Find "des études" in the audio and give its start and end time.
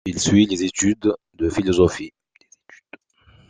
0.47-1.13